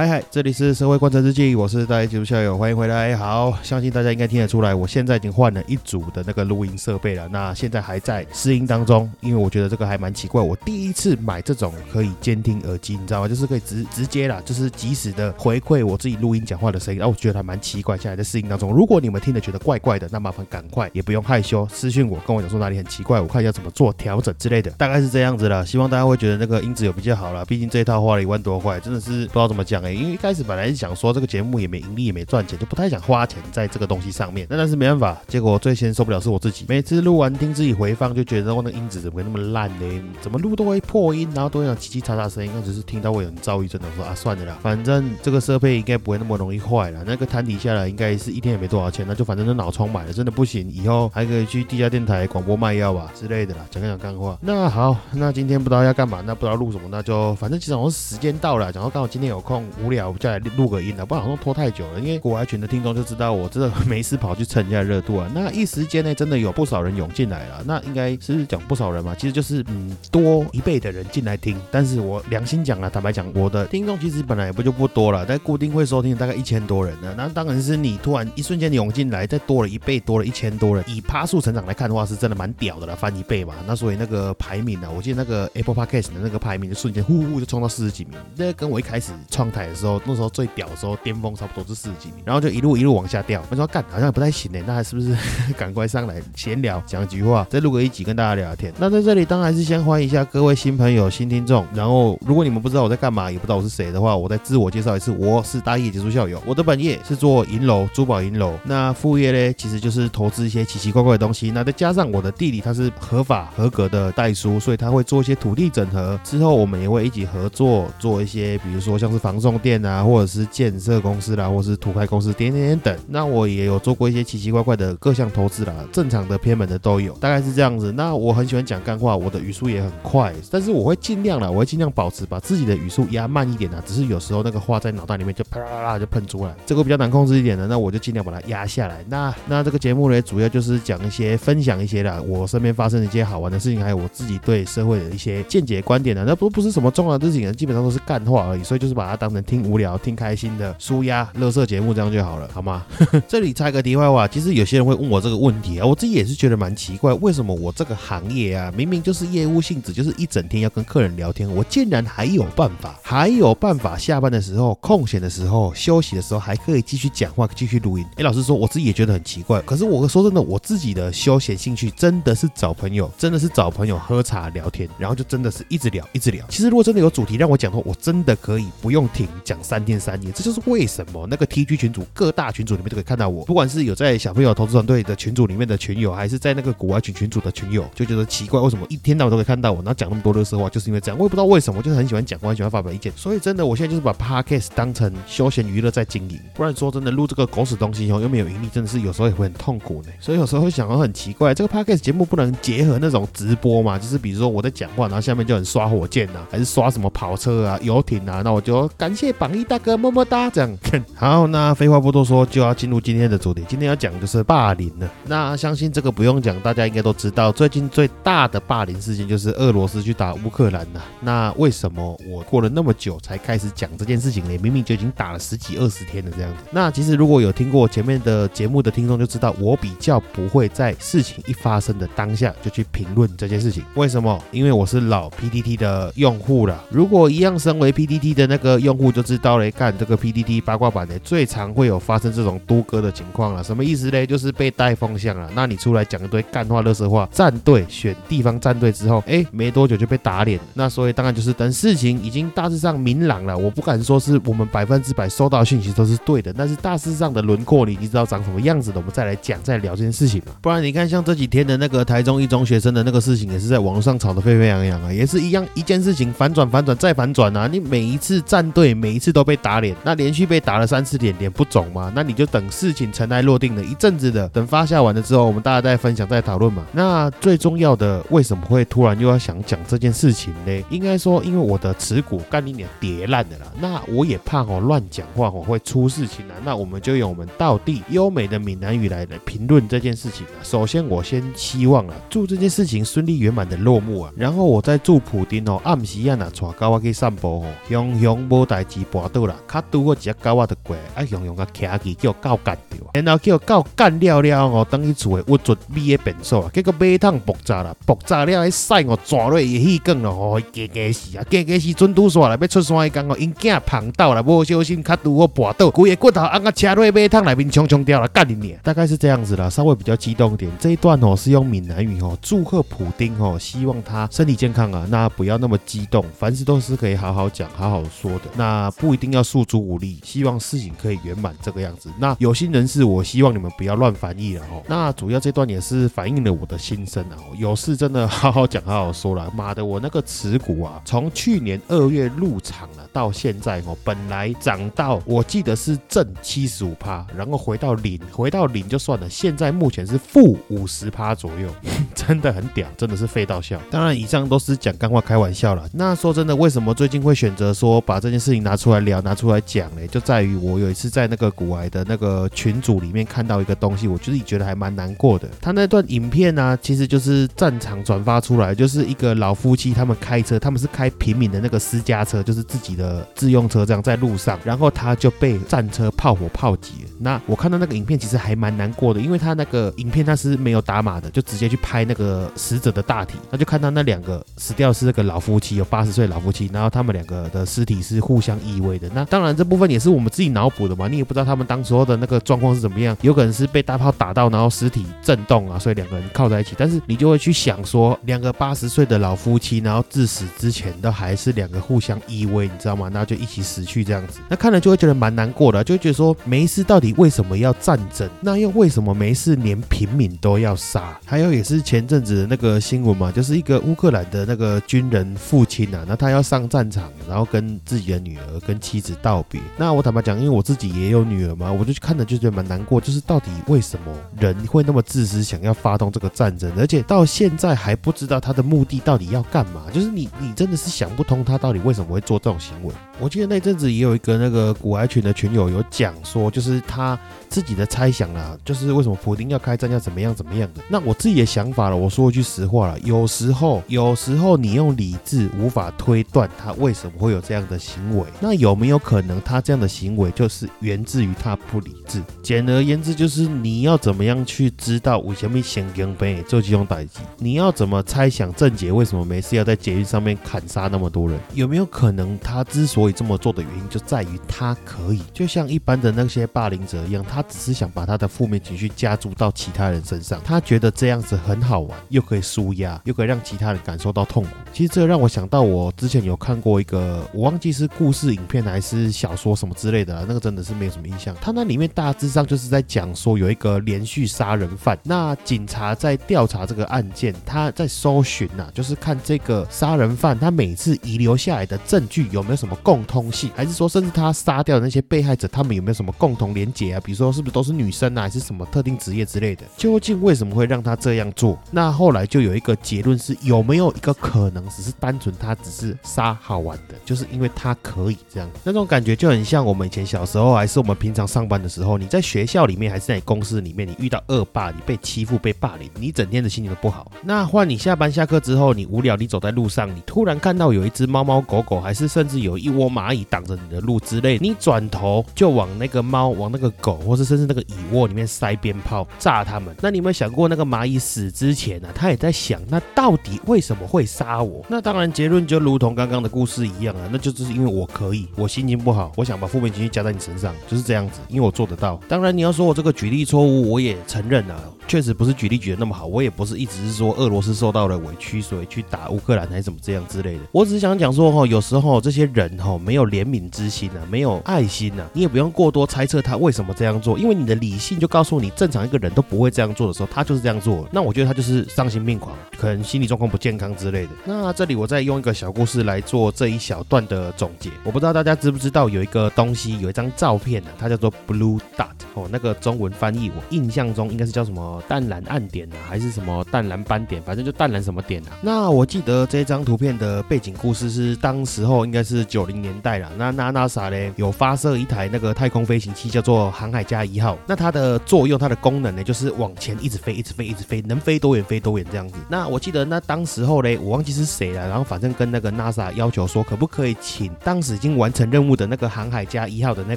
[0.00, 3.14] 嗨嗨，这里是社会观察日记，我是大家节目校友，欢迎回来。
[3.14, 7.28] 好，相信大家应该听得出来，我现在已经换了一组的那个录音设备了。
[7.28, 10.40] 那现在还在试音当中，因为我觉得这个还蛮奇怪。
[10.40, 13.28] 我第一次买这种可以监听耳机，你知道吗？
[13.28, 16.98] 就是可以直直接啦，就是及时的回馈我自己录音讲话的声音。
[16.98, 18.72] 然后我觉得还蛮奇怪，现在在试音当中。
[18.72, 25.66] 如果你们听得觉得怪怪的，那麻烦赶快，也不用害羞，私信我跟我讲说哪里很奇怪，我看一下怎么做调整之类的，大概是这样子了。
[25.66, 29.89] 希望大家会觉得那个音质有比较好了，毕竟这一套花了一万多块，真的是不知道怎么讲哎。
[29.94, 34.46] 因为一开始本来是想说这个节目也没盈利也没赚钱，就不太想花钱在这个东西上面。
[34.50, 36.64] 那但是没办法，结果最先受不了是我自己。
[36.68, 40.02] 每次录完听自己回放，就觉得我那音质怎么会那么烂呢？
[40.20, 43.88] 怎么录都会破音，然后都会有叽叽喳喳声音，那只是听到会很躁郁症的。
[43.90, 47.02] 我说啊，算了啦，反正这个设备应该不会那么容易坏了。
[47.06, 54.38] 那个摊底下来应该是一天也没多少钱，那就反正那脑充买了，真的不行，以后还可以去地下电台广播卖药吧之类的啦，讲讲干话。
[54.40, 62.00] 那好，那今天不知道要干嘛，那不知道录什么，那就反正其实我时间到了，讲说刚好今天有空无聊，就来录个音了，不然好像拖太久了。
[62.00, 65.30] 因为国外群的听众就知道我真的没事跑去蹭一下热度啊。
[65.34, 71.56] 那一时间内真的有不少人涌进来了，那应该是讲不少人嘛，其实就是嗯多一倍的人进来听。
[71.70, 77.14] 但是我良心讲啊，坦白讲，我的听众其实本来也不就不多了，但固定会收听大概一千多人呢。
[77.16, 83.54] 那当然是你突然一瞬间涌进来，再多了一倍，多了一千多人，以趴数成长来看的话，是真的蛮屌的了，翻一倍嘛。
[83.66, 93.42] 那所以那个排名呢，我记得那个 Apple Podcast 的那个排名就瞬间呼呼就冲到四十几名，那跟我一开始创台的时候，那时候最屌的时候巅峰差不多是四十几名，然后就一路一路往下掉。
[93.50, 95.16] 我说干好像不太行呢，那还是不是
[95.56, 98.72] 赶快上来闲聊讲几句话，再录个一集跟大家聊聊天。
[98.78, 101.66] 那在这里当然是先欢迎一下各位新朋友、新听众。
[101.74, 106.42] 然后如果你们不知道我在干嘛，也不知道我是谁的话，我再自我介绍一次，我是大业结束校友。
[106.46, 111.50] 我的本业是做银楼、珠宝银楼，那副业呢，其实就是投资一些奇奇怪怪的东西。
[111.50, 116.18] 那再加上我的弟弟他是合法合格的代书，所以他会做一些土地整合。
[116.24, 122.96] 之后我们也会一起合作做一些，比如说像是房送店啊，或者是建设公司啦，或是土开公司点点点等。
[123.08, 127.90] 那我也有做过一些奇奇怪怪的各项投资啦，正常的偏门的都有，大概是这样子。
[127.90, 133.82] 那我很喜欢讲干话，我的语速也很快，但是我会尽量啦，我会尽量保持把自己的语速压慢一点啊。
[133.84, 139.04] 只是有时候那个话在脑袋里面就啪啦啦啦就喷出来，这个比较难控制一点的，那我就尽量把它压下来。
[139.08, 146.24] 那那这个节目呢，主要就是讲一些分享一些啦，我身边发生的一些好玩的事情，还有我自己对社会的一些见解观点啊。
[146.24, 152.84] 那不不是什么重要的事情，基本上都是干话而已，所以就是把它当成听无聊、听开心的舒压、乐色节目这样就好了，好吗？
[153.28, 168.04] 这里插个题外话，其实有些人会问我这个问题啊，我自己也是觉得蛮奇怪，为什么我这个行业啊，明明就是业务性质，就是一整天要跟客人聊天，我竟然还有办法， 还有办法下班的时候、空闲的时候、休息的时候，还可以继续讲话、继续录音。
[168.16, 169.60] 哎，老实说，我自己也觉得很奇怪。
[169.62, 176.44] 可是我说真的，我自己的休闲兴趣真的是找朋友，真的是找朋友喝茶聊天，然后就真的是一直聊、一直聊。
[176.48, 180.30] 其实如果真的有主题让我讲的话，我真的可以不用停讲三天三夜。
[180.32, 191.18] 这就是为什么那个 TG 群组各大群组里面都可以看到我，不管是有在小朋友投资团队的群组里面的群友，还是在那个国外群群组的群友，就觉得奇怪，为什么一天到晚都可以看到我，然后讲那么多乐色话，就是因为这样。
[191.18, 193.12] 我也不知道为什么，就是很喜欢讲我，很喜欢发表意见。
[193.16, 196.38] 所以真的，我现在就是把 Podcast 当成休闲娱乐在经营。
[196.54, 200.08] 不然说真的，录这个狗屎东西哦，又没有盈利，真的是有时候也会很痛苦呢。
[200.20, 203.98] 所以有时候会想到很奇怪，这个 Podcast 节目不能结合那种直播嘛？
[203.98, 208.42] 就是比如说我在讲话，然后下面就很刷火箭呐，还是刷什么跑车啊、游艇啊？
[208.42, 210.78] 那我就感谢榜一大哥，么么哒，这样。
[211.14, 213.62] 好，那废话不多说，就要进入今天的主题。
[213.68, 215.06] 今天要讲的是霸凌了。
[215.26, 221.02] 那相信这个不用讲，大家应该都知道，最近最大的霸凌事件就是俄罗斯去打乌克兰呐。
[221.20, 224.58] 那为什么我过了那么久才开始讲这件事情呢？
[224.62, 226.64] 明明就已经打了十几二十天了这样子。
[226.70, 233.84] 那其实如果有听过前面的节目的听众就知道，我比较不会在事情一发生的当下就去评论这件事情。
[233.96, 234.42] 为什么？
[234.50, 236.82] 因为我是老 PTT 的用户了。
[236.88, 243.62] 如果一样身为 PTT 的那个用户就知道嘞，干这个 PTT 八卦版的最常会有发生这种多哥的情况了。
[243.62, 244.26] 什么意思嘞？
[244.26, 245.50] 就是被带风向了。
[245.54, 250.58] 那你出来讲一堆干话、乐色话，站队选地方站队之后，哎，没多久就被打脸。
[250.74, 260.52] 那所以当然就是等事情已经大致上明朗了，我不敢说是我们百分之百收到讯息都是对的，但是大致上的轮廓你已经知道长什么样子了，我们再来讲、再聊这件事情嘛。
[260.60, 267.68] 不然你看，像这几天的那个台中一中学生的那个事情，也是在网上吵得沸沸扬扬啊，也是一样一件事情反转、反转再反转啊。
[267.70, 272.12] 你每一次站队，每一次都被打脸，那连续被打了三次脸，脸不肿吗？
[272.14, 276.84] 那你就等事情尘埃落定了一阵子的，等发酵完了之后，我们大家再分享再讨论嘛。
[276.92, 280.84] 那最重要的，为什么会突然又要想讲这件事情呢？
[280.90, 286.54] 应该说，因为我的持股干你脸跌烂的啦，那我也怕哦乱讲话哦会出事情啊。
[286.62, 290.60] 那我们就用我们道地优美的闽南语来来评论这件事情啊。
[290.62, 294.32] 首先，我先希望啊，祝这件事情顺利圆满的落幕啊。
[294.36, 318.78] 然后我再祝普丁哦，暗时啊那带狗仔去散步哦，熊熊无代志跋倒啦，卡拄我一只狗仔就过，啊熊熊甲徛起叫狗干掉，然后叫狗干了了哦，等于厝的屈准米的变数啊，结果马桶爆炸啦，爆炸了，迄屎哦抓落伊气管咯，哦，加加死啊，加加死准拄煞啦，要出山迄工哦，因囝碰到啦，无小心卡拄我跋倒，规个骨头按个车落马桶内面冲冲掉了，干你娘！
[318.82, 320.70] 大概是这样子啦，稍微比较激动一点。
[320.78, 332.10] 这一段哦是用闽南语哦，祝贺普丁哦，希望他身体健康啊，那不要那么激动，凡事都是可以好好讲、好好说的，那不一定要诉诸武力，希望事情可以圆满这个样子。
[332.18, 334.82] 那有心人士，我希望你们不要乱翻译了哦。
[334.86, 339.50] 那主要这段也是反映了我的心声啊，有事真的好好讲、好好说了。
[339.54, 351.68] 妈的，我那个持股啊，从去年二月入场了，到现在哦，本来涨到我记得是正七十五趴，然后回到零，回到零就算了，现在目前是负五十趴左右，
[352.14, 353.80] 真的很屌，真的是废到笑。
[353.90, 355.88] 当然，以上都是讲干话、开玩笑了。
[355.92, 360.06] 那说真的，为什么最近会选择说把这件事情拿出来聊、拿出来讲呢？
[360.08, 365.48] 就在于我有一次在那个古癌的那个群组里面看到一个东西，我自己觉得还蛮难过的。
[365.60, 376.92] 他那段影片呢，其实就是战场转发出来，就是一个老夫妻他们开车，他们是开平民的那个私家车，就是自己的自用车，这样在路上，然后他就被战车炮火炮击。
[377.18, 389.08] 那我看到那个影片，其实还蛮难过的，因为他那个影片他是没有打码的，就直接去拍那个死者的大体，那就看到那两个死掉是那个老夫妻，有八十岁老夫妻，然后他们两个的尸体是互相相依偎的。
[389.14, 396.74] 那当然这部分也是我们自己脑补的嘛，你也不知道他们当时候的那个状况是怎么样，有可能是被大炮打到，然后尸体震动啊，所以两个人靠在一起。
[396.76, 403.08] 但是你就会去想说，两个八十岁的老夫妻，然后至死之前都还是两个互相依偎，你知道吗？
[403.12, 408.28] 那就一起死去这样子，那看了就会觉得蛮难过的，就会觉得说没事，到底为什么要战争？
[408.40, 411.18] 那又为什么没事连平民都要杀？
[411.24, 419.60] 还有也是前阵子的那个新闻嘛，就是一个乌克兰的那个军人父亲啊，那他要上战场，然后跟自己的女儿跟妻子道别。
[419.76, 429.82] 那我坦白讲，因为我自己也有女儿嘛，我就看着就觉得蛮难过，就是到底为什么人会那么自私，想要发动这个战争，而且到现在还不知道他的目的到底要干嘛？
[429.92, 432.94] 就是你你真的是想不通他到底为什么会做这种行为。
[433.20, 437.18] 我记得那阵子也有一个那个古埃群的群友有讲说，就是他
[437.50, 440.82] 自己的猜想啦，就是为什么普丁要开战要怎么样怎么样的。
[440.88, 452.22] 那我自己的想法了，我说一句实话了，有时候有时候你用理智无法推断他为什么会有这样的行为，那有没有可能他这样的行为就是源自于他不理智？
[452.42, 457.20] 简而言之，就是你要怎么样去知道为什么先跟被做这种打击？
[457.36, 461.38] 你要怎么猜想郑杰为什么没事要在捷运上面砍杀那么多人？
[461.52, 474.50] 有没有可能他之所以这么做的原因，就在于他可以，就像一般的那些霸凌者一样，他只是想把他的负面情绪加注到其他人身上，他觉得这样子很好玩，又可以舒压，又可以让其他人感受到痛苦。
[474.72, 481.34] 其实这让我想到，我之前有看过一个，我忘记是故事影片还是小说什么之类的，那个真的是没有什么印象。
[481.40, 497.00] 他那里面大致上就是在讲说，有一个连续杀人犯，那警察在调查这个案件，他在搜寻呐，就是看这个杀人犯他每次遗留下来的证据有没有什么共通性，还是说甚至他杀掉那些被害者，他们有没有什么共同连结啊？
[497.04, 499.64] 比如说是不是都是女生啊，还是什么特定职业之类的？
[499.76, 501.58] 究竟为什么会让他这样做？
[501.70, 508.48] 那后来就有一个结论是，有没有一个可能，只是单纯他只是杀好玩的，就是因为他可以这样。
[508.64, 517.10] 那种感觉就很像我们以前小时候，还是我们平常上班的时候，你在学校里面还是在你公司里面，你遇到恶霸，你被欺负、被霸凌，你整天的心情都不好。
[517.22, 529.74] 那换你下班下课之后，你无聊，你走在路上，你突然看到有一只猫猫狗狗，还是甚至有一窝蚂蚁挡着你的路之类，你转头就往那个猫、往那个狗，或是甚至那个蚁窝里面塞鞭炮炸它们。
[529.80, 534.64] 那你有没有想过，那个蚂蚁死之前呢，它也在想，那到底为什么会杀我？
[534.68, 542.00] 那当然结论就如同刚刚的故事一样啊，那就是因为我可以，我心情不好，我想把负面情绪加在你身上，就是这样子，因为我做得到。
[542.08, 544.58] 当然你要说我这个举例错误，我也承认啊。
[544.88, 550.40] 确实不是举例举的那么好，我也不是一直是说俄罗斯受到了委屈，所以去打乌克兰还是怎么这样之类的。
[550.50, 560.86] 我只是想讲说哈，有时候这些人哈哦没有怜悯之心啊，没有爱心啊，你也不用过多猜测他为什么这样做，因为你的理性就告诉你，正常一个人都不会这样做的时候，他就是这样做。
[560.92, 564.12] 那我觉得他就是丧心病狂，可能心理状况不健康之类的。
[564.24, 567.70] 那这里我再用一个小故事来做这一小段的总结。
[567.84, 578.38] 我不知道大家知不知道有一个东西，有一张照片呢，它叫做 Blue Dot 哦，那个中文翻译我印象中应该是叫什么淡蓝暗点啊，还是什么淡蓝斑点，反正就淡蓝什么点啊。
[578.40, 583.10] 那我记得这张图片的背景故事是当时候应该是九零年代了。
[583.16, 592.14] 那那 NASA 呢有发射一台那个太空飞行器叫做航海家一号，那它的作用、它的功能呢，就是往前一直飞、一直飞、一直飞，能飞多远飞多远这样子。
[592.28, 599.96] 那我记得那当时候呢，我忘记是谁了，然后反正跟那个 NASA 要求说，可不可以请当时已经完成任务的那个航海家一号的那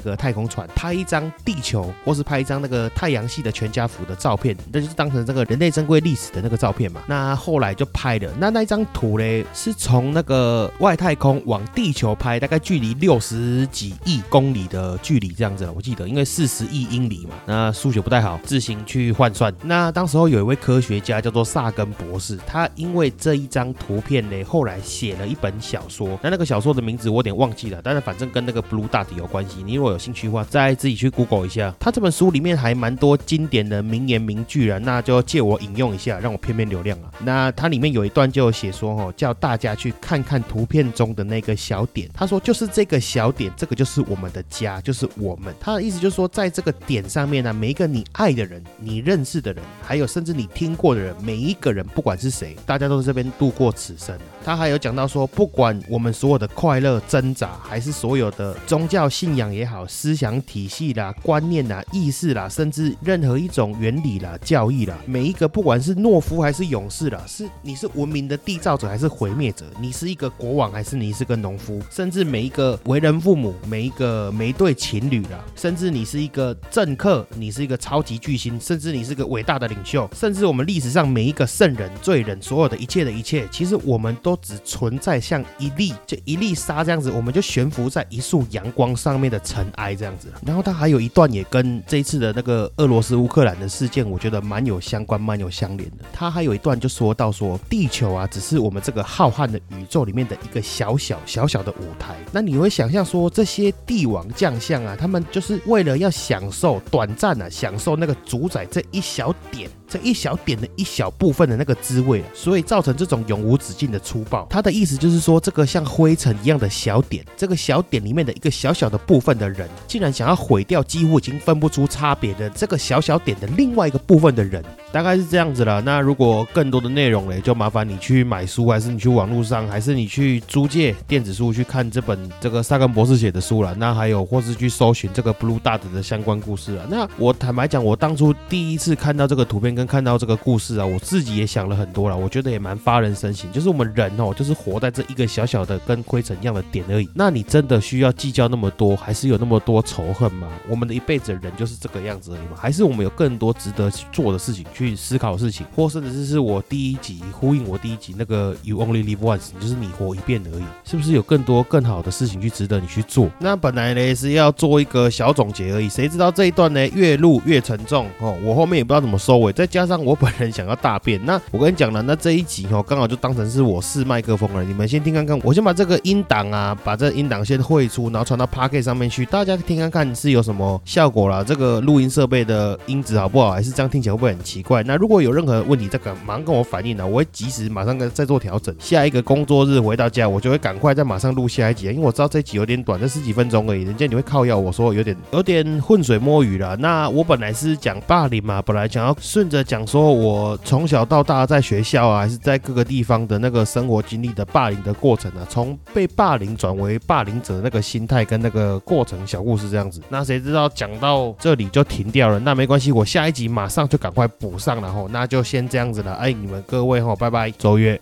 [0.00, 7.02] 个太空船拍一张地球，或是拍一张那个太阳系的全家福的照片，那就是当成这个人类珍贵历史的那个照片嘛。
[7.06, 15.68] 那后来就拍的，那那一张图呢，是从那个外太空往地球拍，大概在距离六十几亿公里的距离这样子。
[15.74, 19.52] 我记得，因为四十亿英里嘛，那数学不太好，自行去换算。
[19.64, 26.16] 那当时候有一位科学家叫做萨根博士，他因为这一张图片呢，后来写了一本小说。
[26.22, 29.56] 那那个小说的名字我有点忘记了，但是反正跟那个 Blue Dot 有关系。
[29.66, 31.74] 你如果有兴趣的话，再自己去 Google 一下。
[31.80, 37.10] 他这本书里面还蛮多经典的名言名句啊，那就借我引用一下，让我骗骗流量啊。
[37.18, 42.08] 那它里面有一段就写说，哦，叫大家去看看图片中的那个小点。
[42.14, 45.54] 他说，就是这个小点，这个就是我们的家，就是我们。
[45.58, 54.14] 他的意思就是说，在这个点上面呢，每一个你爱的人、你认识的人，还有甚至你听过的人，每一个人，不管是谁，大家都在这边度过此生。
[54.44, 90.26] 他还有讲到说，不管我们所有的快乐挣扎，还是所有的宗教信仰也好、思想体系啦、观念啦、意识啦，甚至任何一种原理啦、教义啦，每一个不管是懦夫还是勇士啦，是你是文明的缔造者还是毁灭者，你是一个国王还是你是个农夫，甚至每一个为人父母、每一个每一对情侣啦，甚至你是一个政客，你是一个超级巨星，甚至你是个伟大的领袖，甚至我们历史上每一个圣人、罪人，所有的一切的一切，其实我们都只存在像一粒就一粒沙这样子，我们就悬浮在一束阳光上面的尘埃这样子。
[90.44, 95.98] 然后他还有一段也跟这一次的那个俄罗斯乌克兰的事件，我觉得蛮有相关、蛮有相连的。
[96.12, 102.16] 他还有一段就说到说，地球啊，只是我们这个浩瀚的宇宙里面的一个小小小小的舞台。
[102.32, 109.70] 那你会想象说，这些帝王将相啊，他们就是为了要享受短暂的，享受那个主宰这一小点。
[109.94, 114.44] 这一小点的一小部分的那个滋味，所以造成这种永无止境的粗暴。
[114.50, 124.60] 他的意思就是说，这个像灰尘一样的小点，这个小点里面的一个小小的部分的人，竟然想要毁掉几乎已经分不出差别的这个小小点的另外一个部分的人，
[124.90, 125.80] 大概是这样子了。
[125.82, 133.72] 那如果更多的内容嘞，就麻烦你去买书，还是你去网络上，还是你去租借电子书去看这本这个萨根博士写的书了。
[133.78, 136.84] 那还有或是去搜寻这个 Blue Dot 的相关故事啊。
[136.90, 143.50] 那我坦白讲，我当初第一次看到这个图片跟看到这个故事啊，我自己也想了很多了，我觉得也蛮发人深省。
[143.52, 147.08] 就是我们人哦，就是活在这一个小小的跟灰尘一样的点而已。
[147.14, 150.48] 那你真的需要计较那么多，还是有那么多仇恨吗？
[150.68, 152.56] 我们的一辈子人就是这个样子而已吗？
[152.56, 163.30] 还是我们有更多值得去做的事情，去思考事情，或甚至是是我第一集呼应我第一集那个 You Only Live Once，就是你活一遍而已，是不是有更多更好的事情去值得你去做？
[163.38, 184.82] 那本来呢是要做一个小总结而已，谁知道这一段呢越录越沉重哦，我后面也不知道怎么收尾，再加上我本人想要大便，那我跟你讲了，那这一集哦刚好就当成是我试麦克风了，你们先听看看，我先把这个音档啊，把这音档先汇出，然后传到 p a c k e t 上面去，大家听看看是有什么效果啦，这个录音设备的音质好不好，还是这样听起来会不会很奇怪？
[184.82, 188.76] 那如果有任何问题，再赶马上跟我反映啊，我会及时马上跟再做调整。
[188.78, 196.76] 下一个工作日回到家，我就会赶快再马上录下一集，因为我知道这一集有点短，这十几分钟而已，人家你会靠要我说有点有点浑水摸鱼了。
[196.76, 210.02] 那我本来是讲霸凌嘛，本来想要顺着讲说我从小到大在学校啊，还是在各个地方的那个生活经历的霸凌的过程啊，从被霸凌转为霸凌者那个心态跟那个过程小故事这样子。
[210.08, 212.40] 那谁知道讲到这里就停掉了？
[212.40, 216.12] 那没关系，我下一集马上就赶快补上，然后那就先这样子了。
[216.14, 218.00] 爱，你们各位哈，拜拜，周月。